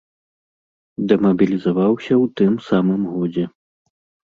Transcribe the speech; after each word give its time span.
Дэмабілізаваўся 1.11 2.11
ў 2.23 2.33
тым 2.43 2.53
самым 2.71 3.01
годзе. 3.13 3.45